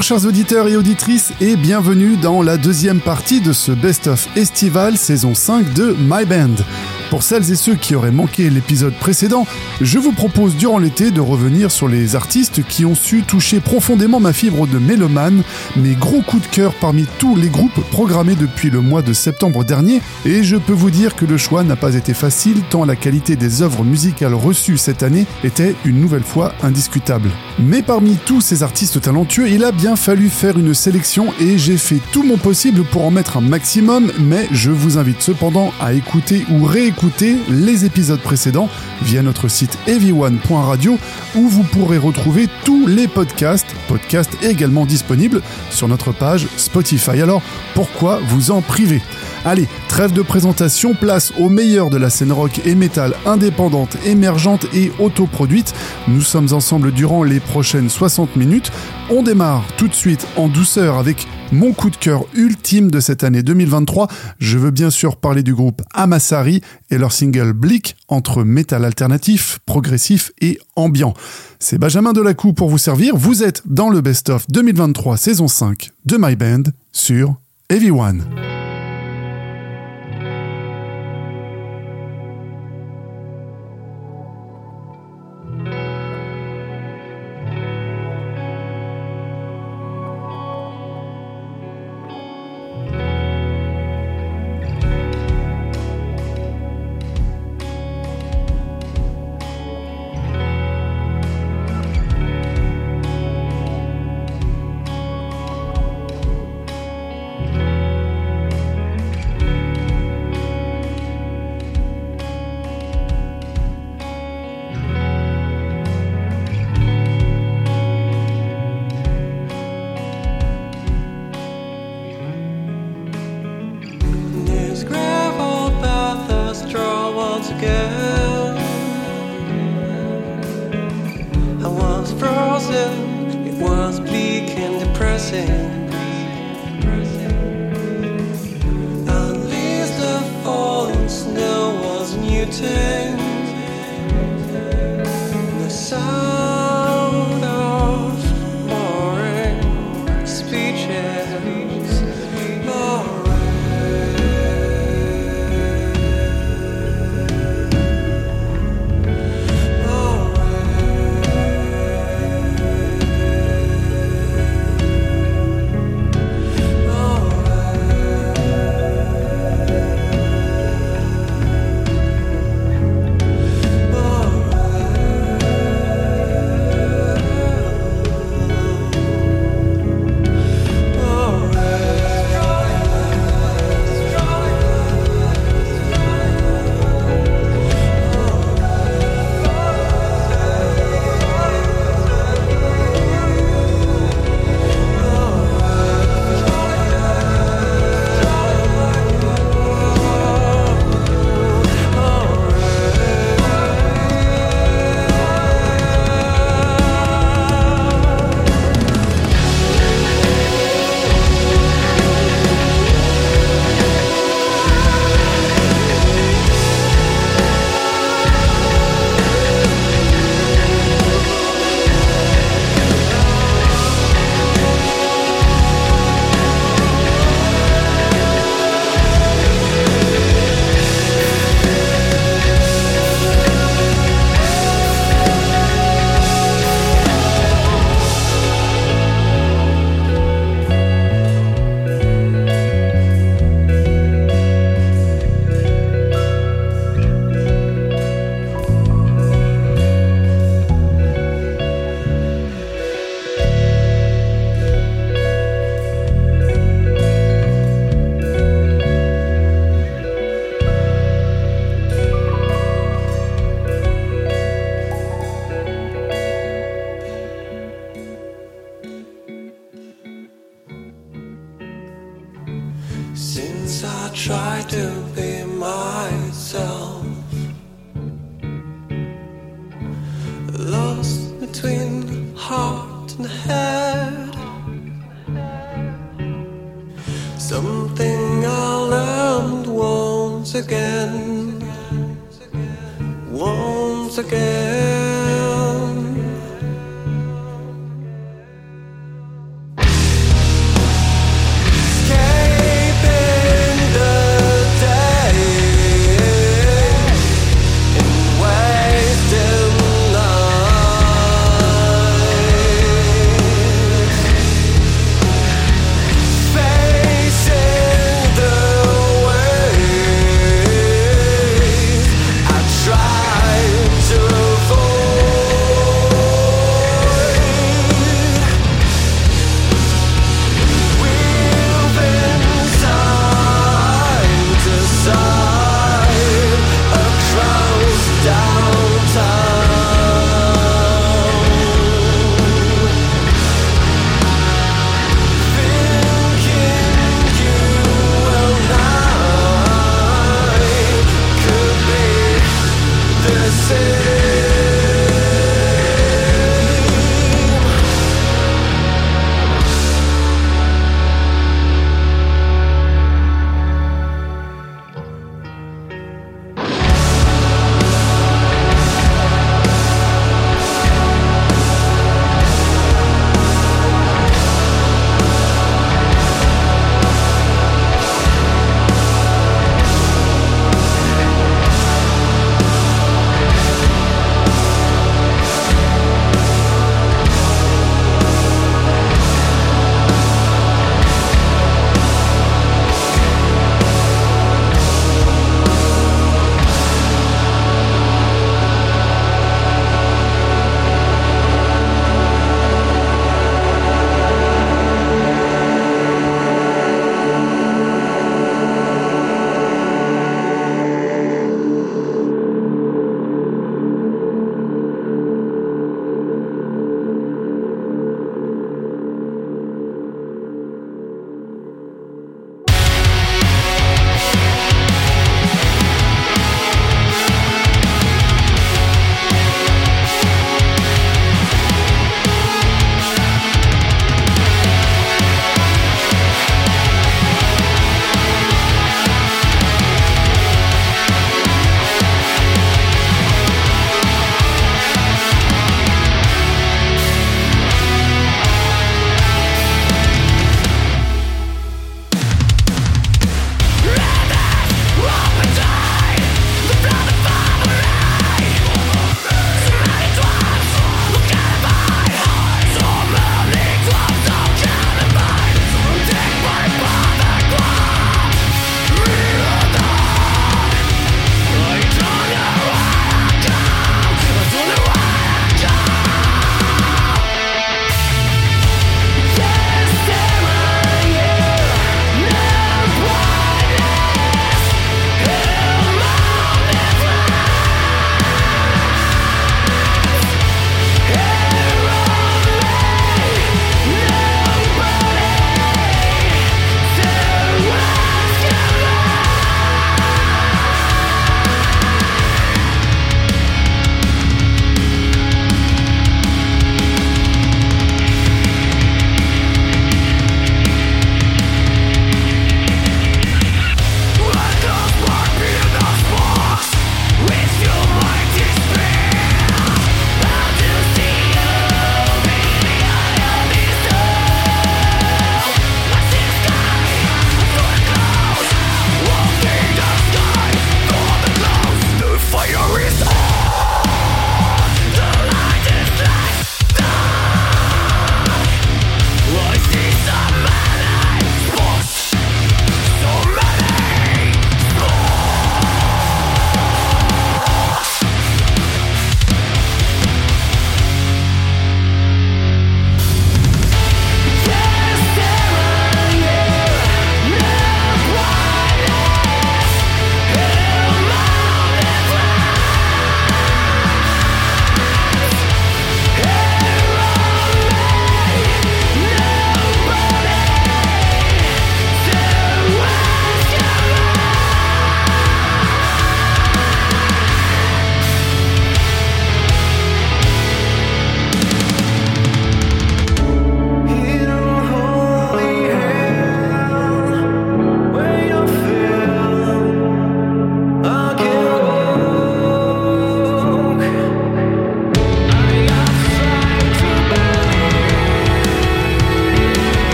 [0.00, 4.96] Chers auditeurs et auditrices et bienvenue dans la deuxième partie de ce Best of Estival
[4.96, 6.64] saison 5 de My Band.
[7.10, 9.44] Pour celles et ceux qui auraient manqué l'épisode précédent,
[9.80, 14.20] je vous propose durant l'été de revenir sur les artistes qui ont su toucher profondément
[14.20, 15.42] ma fibre de mélomane,
[15.76, 19.64] mes gros coups de cœur parmi tous les groupes programmés depuis le mois de septembre
[19.64, 22.94] dernier, et je peux vous dire que le choix n'a pas été facile tant la
[22.94, 27.30] qualité des œuvres musicales reçues cette année était une nouvelle fois indiscutable.
[27.58, 31.76] Mais parmi tous ces artistes talentueux, il a bien fallu faire une sélection et j'ai
[31.76, 35.92] fait tout mon possible pour en mettre un maximum, mais je vous invite cependant à
[35.92, 38.68] écouter ou réécouter écouter les épisodes précédents
[39.00, 40.98] via notre site heavyone.radio
[41.34, 45.40] où vous pourrez retrouver tous les podcasts, podcasts également disponibles
[45.70, 47.22] sur notre page Spotify.
[47.22, 47.40] Alors
[47.74, 49.00] pourquoi vous en priver?
[49.46, 54.66] Allez, trêve de présentation, place au meilleur de la scène rock et métal indépendante, émergente
[54.74, 55.72] et autoproduite.
[56.06, 58.70] Nous sommes ensemble durant les prochaines 60 minutes.
[59.08, 63.24] On démarre tout de suite en douceur avec mon coup de cœur ultime de cette
[63.24, 64.08] année 2023.
[64.38, 69.58] Je veux bien sûr parler du groupe Amasari et leur single Blick entre métal alternatif,
[69.66, 71.14] progressif et ambiant.
[71.58, 73.16] C'est Benjamin Delacou pour vous servir.
[73.16, 77.36] Vous êtes dans le best-of 2023 saison 5 de My Band sur
[77.68, 78.24] Everyone.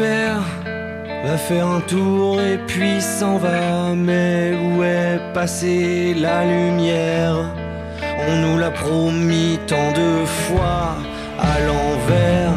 [0.00, 3.94] Va faire un tour et puis s'en va.
[3.94, 7.36] Mais où est passée la lumière?
[8.28, 10.96] On nous l'a promis tant de fois
[11.38, 12.52] à l'envers.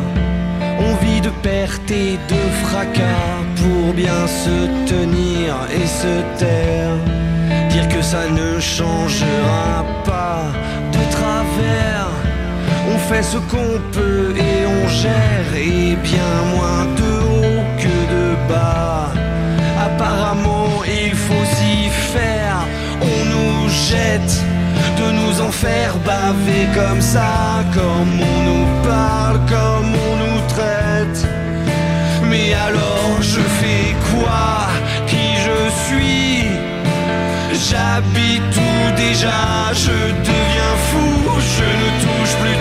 [0.80, 6.98] On vit de perte et de fracas pour bien se tenir et se taire.
[7.70, 10.44] Dire que ça ne changera pas
[10.92, 12.21] de travers.
[12.94, 18.26] On fait ce qu'on peut et on gère et bien moins de haut que de
[18.50, 19.10] bas.
[19.88, 22.58] Apparemment, il faut s'y faire.
[23.02, 24.36] On nous jette
[24.98, 31.28] de nous en faire baver comme ça, comme on nous parle, comme on nous traite.
[32.30, 34.68] Mais alors je fais quoi?
[35.08, 36.48] Qui je suis?
[37.70, 39.42] J'habite tout déjà,
[39.74, 39.98] je
[40.32, 41.10] deviens fou,
[41.58, 42.60] je ne touche plus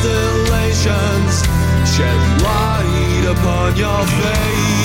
[0.00, 1.42] constellations
[1.96, 4.77] shed light upon your face.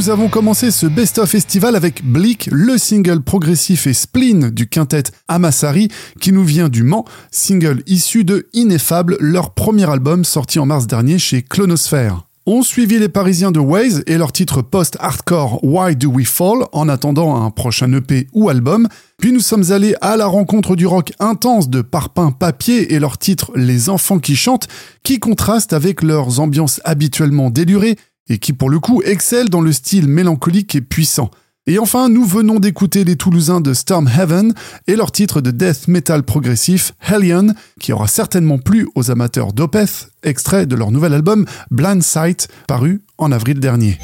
[0.00, 5.02] Nous avons commencé ce best-of festival avec Bleak, le single progressif et spleen du quintet
[5.28, 5.88] Amassari
[6.22, 10.86] qui nous vient du Mans, single issu de Ineffable, leur premier album sorti en mars
[10.86, 12.24] dernier chez Clonosphère.
[12.46, 16.88] On suivi les Parisiens de Waze et leur titre post-hardcore Why Do We Fall en
[16.88, 18.88] attendant un prochain EP ou album.
[19.18, 23.18] Puis nous sommes allés à la rencontre du rock intense de Parpin Papier et leur
[23.18, 24.66] titre Les enfants qui chantent
[25.02, 27.96] qui contrastent avec leurs ambiances habituellement délurées
[28.30, 31.30] et qui pour le coup excellent dans le style mélancolique et puissant.
[31.66, 34.54] Et enfin, nous venons d'écouter les Toulousains de Storm Heaven
[34.86, 40.08] et leur titre de death metal progressif Hellion, qui aura certainement plu aux amateurs d'Opeth,
[40.22, 43.98] extrait de leur nouvel album Blind Sight, paru en avril dernier.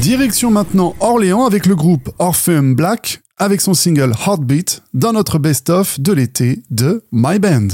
[0.00, 6.00] Direction maintenant Orléans avec le groupe Orpheum Black avec son single Heartbeat dans notre best-of
[6.00, 7.68] de l'été de My Band.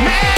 [0.00, 0.29] Man.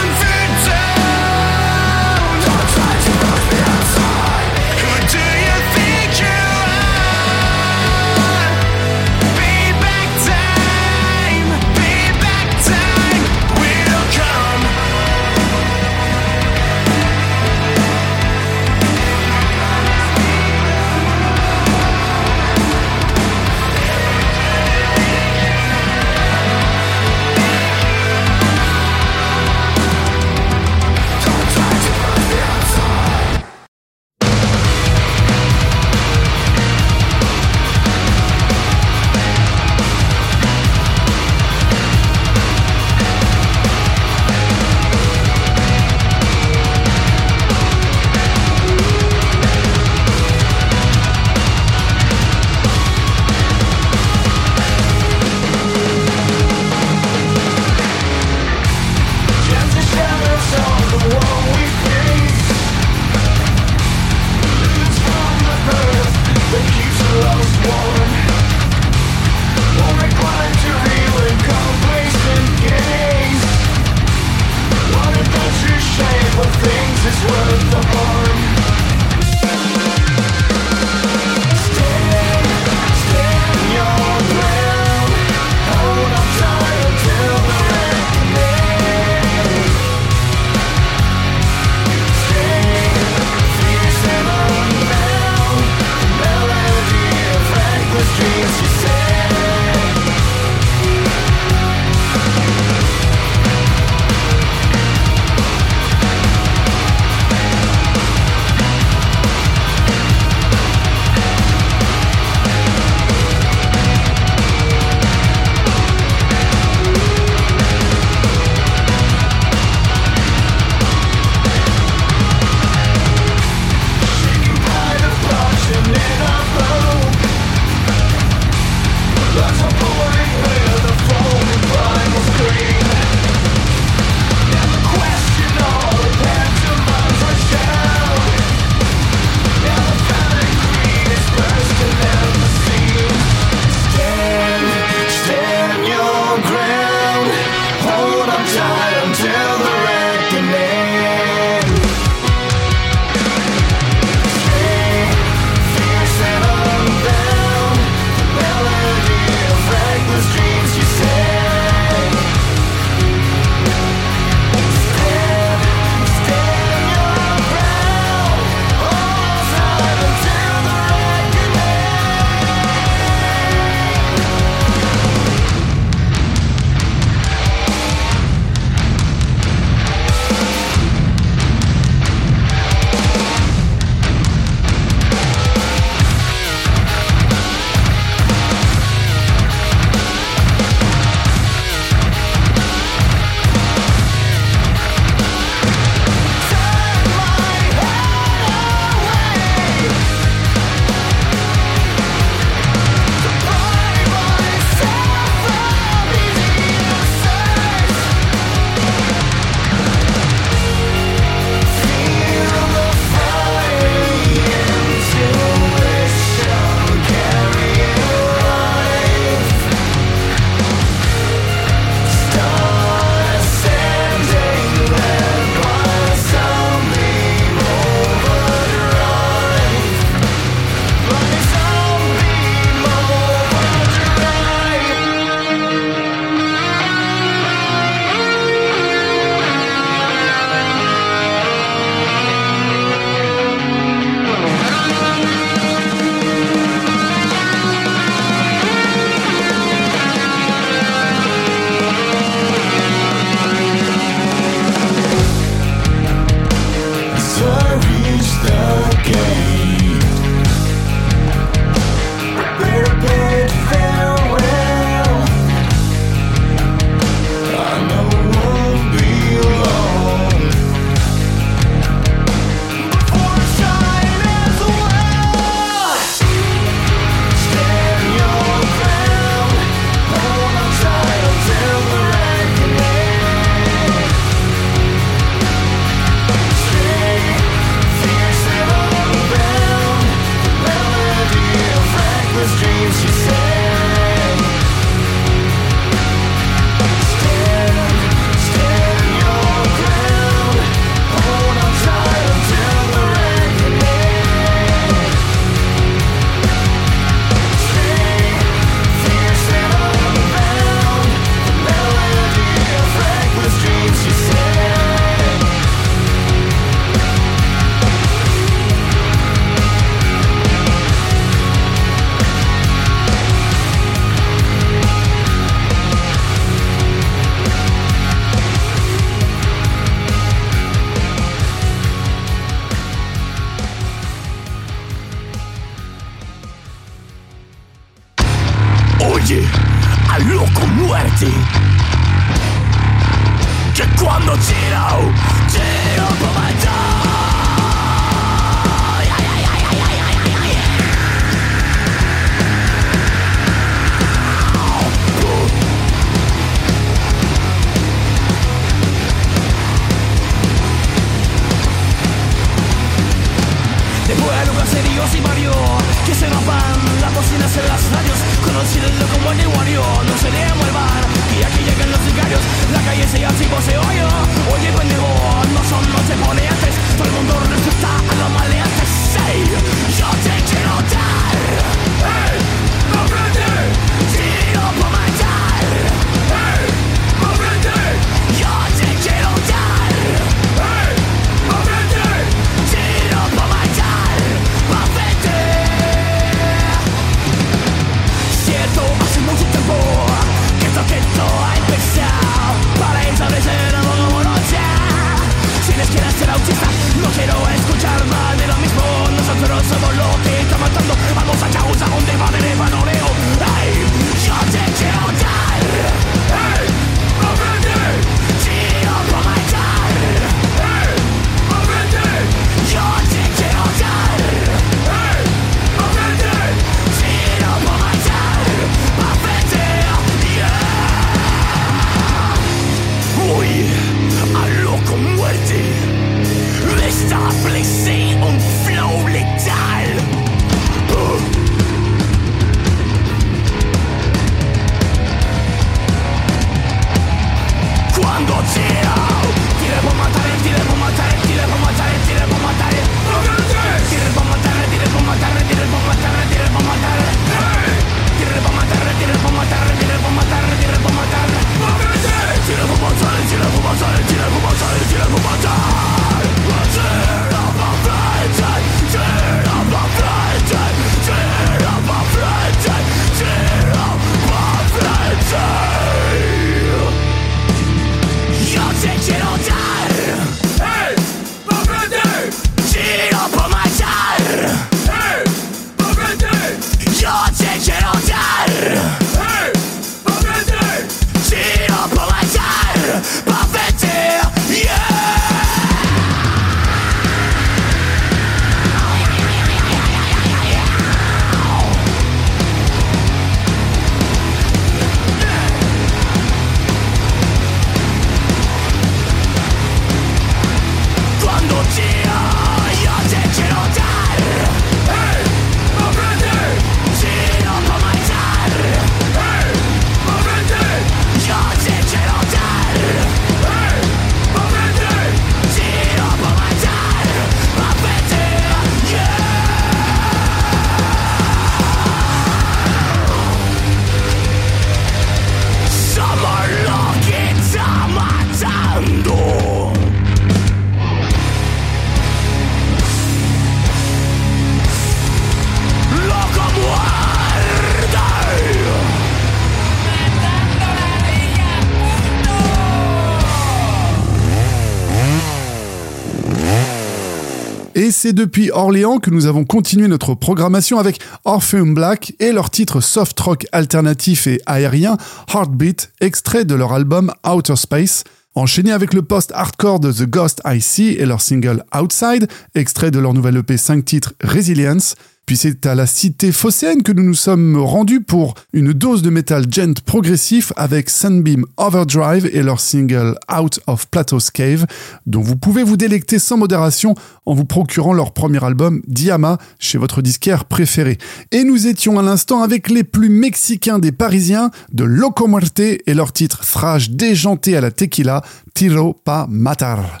[558.02, 562.80] C'est depuis Orléans que nous avons continué notre programmation avec Orpheum Black et leur titre
[562.80, 564.96] soft rock alternatif et aérien
[565.28, 568.04] Heartbeat, extrait de leur album Outer Space.
[568.34, 573.00] Enchaîné avec le post-hardcore de The Ghost I See et leur single Outside, extrait de
[573.00, 574.94] leur nouvelle EP 5 titres Resilience.
[575.26, 579.10] Puis c'est à la cité phocéenne que nous nous sommes rendus pour une dose de
[579.10, 584.66] métal gent progressif avec Sunbeam Overdrive et leur single Out of Plato's Cave,
[585.06, 586.94] dont vous pouvez vous délecter sans modération
[587.26, 590.98] en vous procurant leur premier album Diama chez votre disquaire préféré.
[591.30, 595.94] Et nous étions à l'instant avec les plus mexicains des Parisiens de Loco Muerte et
[595.94, 598.22] leur titre thrash déjanté à la tequila
[598.54, 600.00] Tiro pa matar.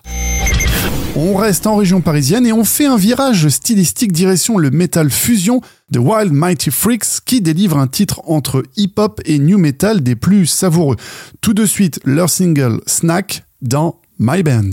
[1.16, 5.60] On reste en région parisienne et on fait un virage stylistique direction le metal fusion
[5.90, 10.46] de Wild Mighty Freaks qui délivre un titre entre hip-hop et new metal des plus
[10.46, 10.96] savoureux.
[11.40, 14.70] Tout de suite, leur single Snack dans My Band.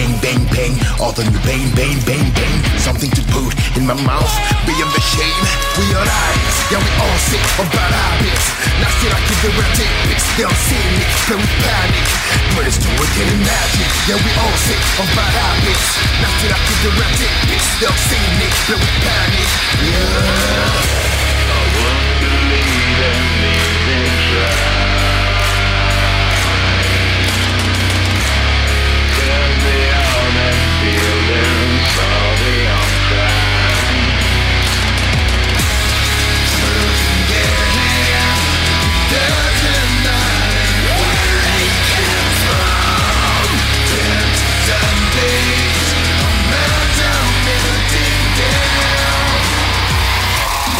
[0.00, 0.74] Bang, bang, bang.
[1.00, 2.56] All the new bang, bang, bang, bang.
[2.80, 4.32] Something to put in my mouth.
[4.64, 5.44] Beyond the shame,
[5.76, 6.56] we are eyes.
[6.72, 8.46] Yeah, we all sick of bad habits.
[8.80, 10.24] Now still I keep the real tidbits.
[10.36, 12.06] They don't see me, play panic.
[12.56, 13.90] But it's too wicked and magic.
[14.08, 15.86] Yeah, we all sick of bad habits.
[16.24, 17.68] Now still I keep the real tidbits.
[17.76, 19.48] They don't see me, play panic.
[19.84, 21.19] Yeah.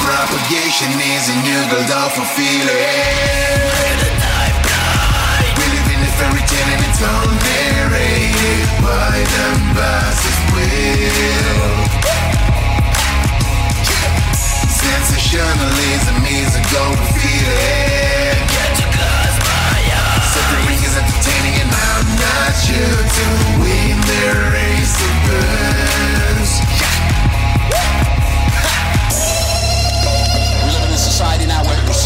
[0.01, 2.70] Propagation is a new gold of a feeling.
[5.57, 7.80] We live in a fairy tale and it's all
[9.01, 9.46] by the
[9.76, 11.72] masses' will.
[14.84, 18.40] Sensationalism is a golden feeling.
[20.34, 23.26] Suffering is entertaining and I'm not sure to
[23.62, 25.89] win the race of birds.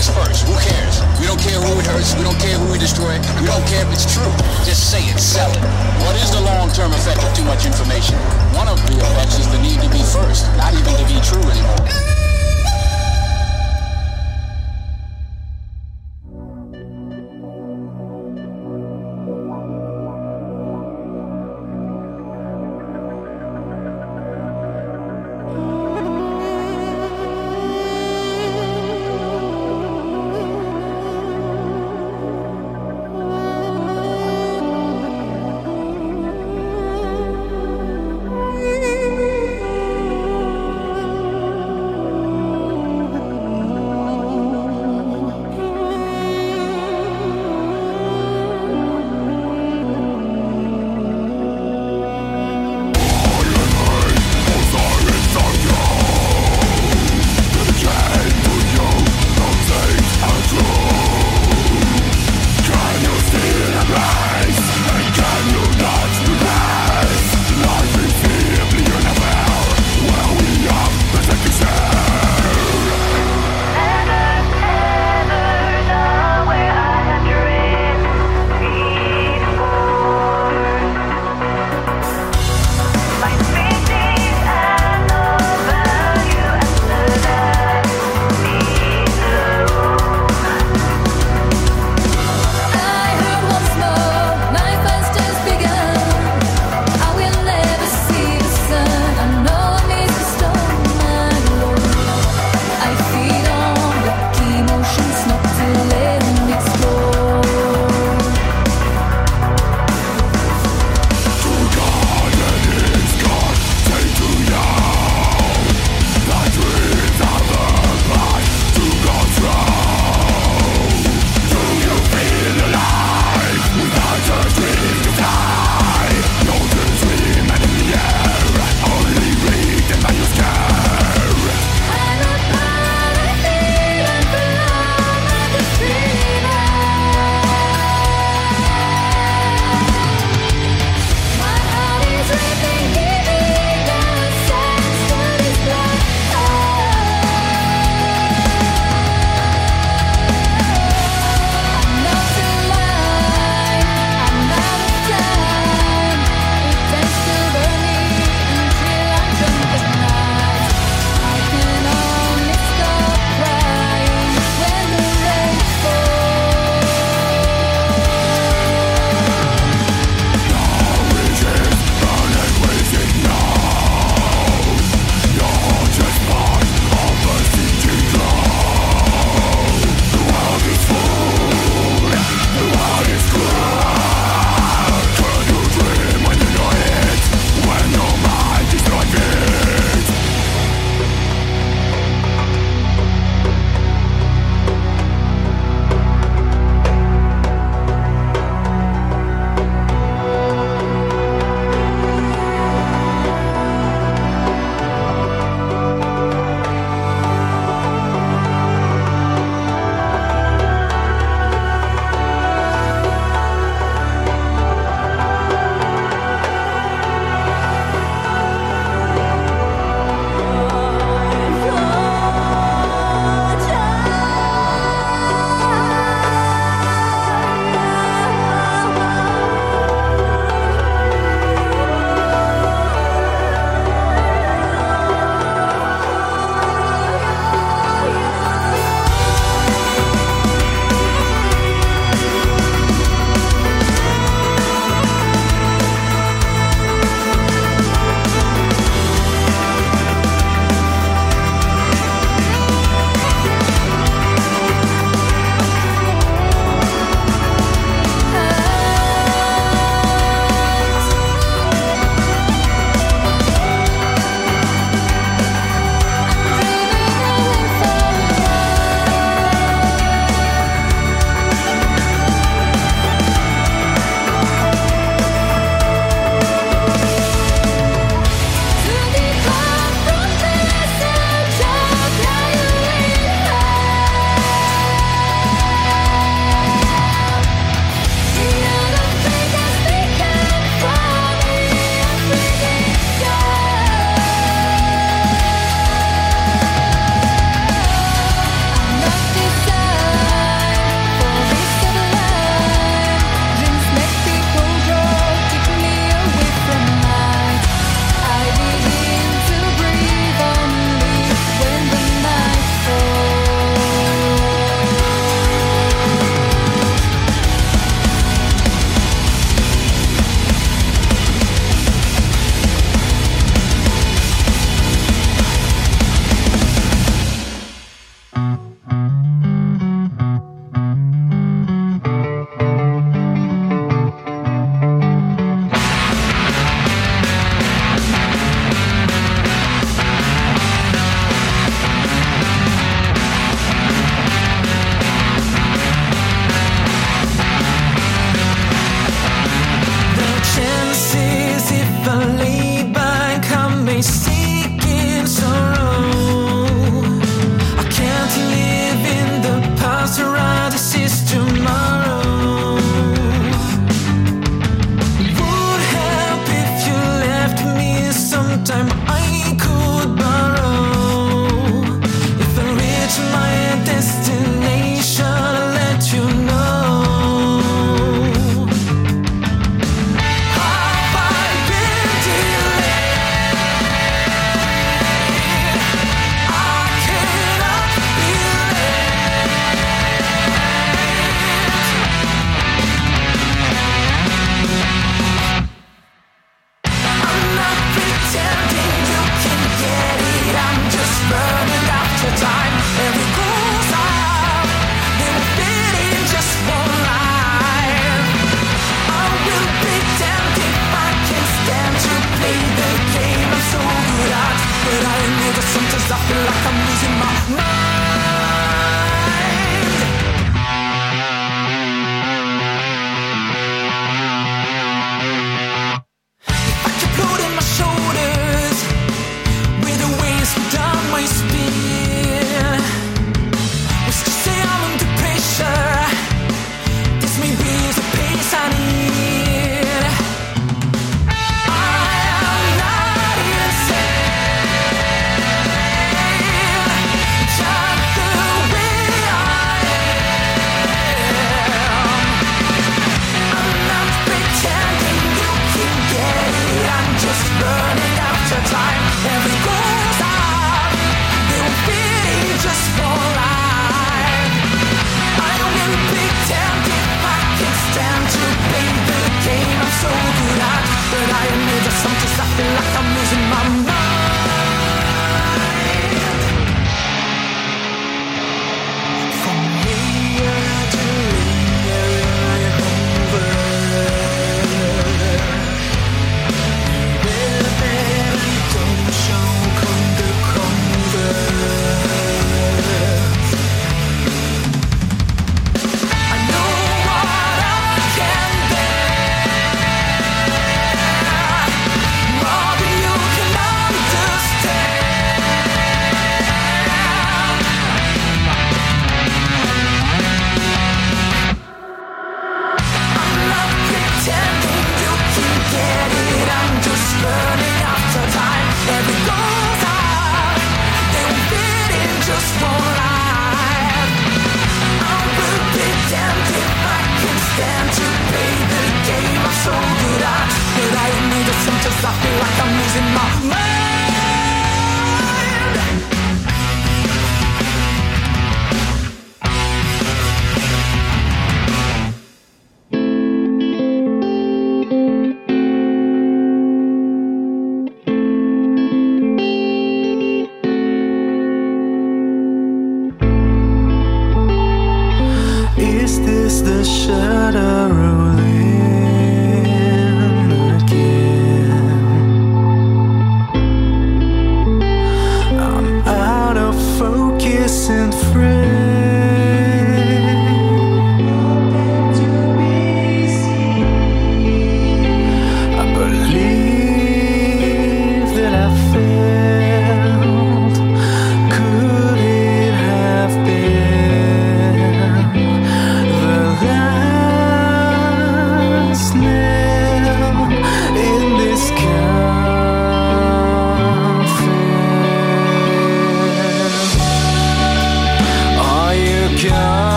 [0.00, 0.46] Persists first.
[0.48, 1.00] Who cares?
[1.20, 2.14] We don't care who it hurts.
[2.16, 3.18] We don't care who we destroy.
[3.40, 4.32] We don't care if it's true.
[4.64, 5.62] Just say it, sell it.
[6.04, 8.16] What is the long-term effect of too much information?
[8.56, 11.42] One of the effects is the need to be first, not even to be true
[11.42, 12.09] anymore.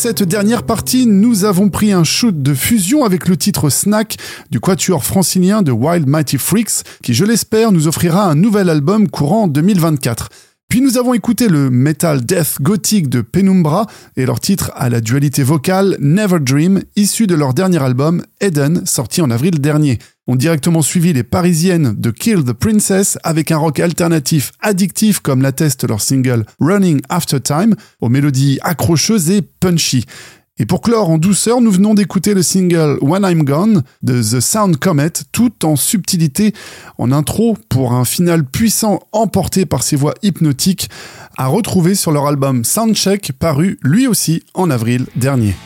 [0.00, 4.16] Cette dernière partie, nous avons pris un shoot de fusion avec le titre Snack
[4.50, 9.10] du quatuor francilien de Wild Mighty Freaks, qui je l'espère nous offrira un nouvel album
[9.10, 10.30] courant 2024.
[10.70, 15.02] Puis nous avons écouté le metal death gothique de Penumbra et leur titre à la
[15.02, 19.98] dualité vocale Never Dream, issu de leur dernier album Eden, sorti en avril dernier.
[20.32, 25.42] On directement suivi les parisiennes de Kill the Princess avec un rock alternatif addictif comme
[25.42, 30.04] l'atteste leur single Running After Time, aux mélodies accrocheuses et punchy.
[30.56, 34.38] Et pour clore en douceur, nous venons d'écouter le single When I'm Gone de The
[34.38, 36.54] Sound Comet, tout en subtilité,
[36.96, 40.90] en intro, pour un final puissant emporté par ses voix hypnotiques,
[41.36, 45.56] à retrouver sur leur album Soundcheck, paru lui aussi en avril dernier.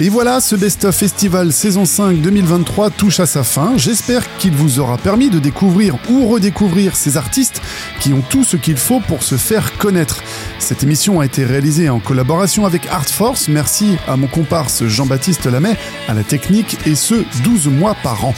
[0.00, 3.74] Et voilà, ce Best of Festival saison 5 2023 touche à sa fin.
[3.76, 7.62] J'espère qu'il vous aura permis de découvrir ou redécouvrir ces artistes
[8.00, 10.20] qui ont tout ce qu'il faut pour se faire connaître.
[10.58, 13.46] Cette émission a été réalisée en collaboration avec Art Force.
[13.46, 15.76] Merci à mon comparse Jean-Baptiste Lamet,
[16.08, 17.14] à la technique, et ce
[17.44, 18.34] 12 mois par an.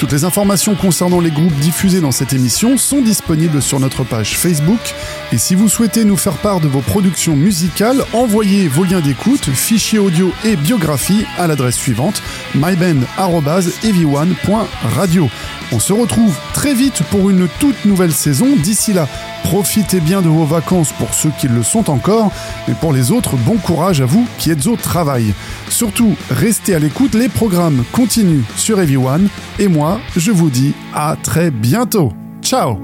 [0.00, 4.38] Toutes les informations concernant les groupes diffusés dans cette émission sont disponibles sur notre page
[4.38, 4.94] Facebook.
[5.30, 9.50] Et si vous souhaitez nous faire part de vos productions musicales, envoyez vos liens d'écoute,
[9.50, 12.22] fichiers audio et biographie à l'adresse suivante
[12.54, 15.28] myband.ev1.radio.
[15.72, 18.56] On se retrouve très vite pour une toute nouvelle saison.
[18.56, 19.06] D'ici là,
[19.44, 22.32] profitez bien de vos vacances pour ceux qui le sont encore,
[22.68, 25.32] et pour les autres, bon courage à vous qui êtes au travail.
[25.68, 29.28] Surtout, restez à l'écoute, les programmes continuent sur Ev1,
[29.60, 32.12] et moi, je vous dis à très bientôt.
[32.42, 32.80] Ciao